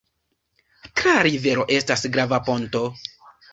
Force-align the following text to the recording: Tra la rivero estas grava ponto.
Tra 1.01 1.13
la 1.17 1.21
rivero 1.27 1.67
estas 1.77 2.07
grava 2.17 2.43
ponto. 2.51 2.85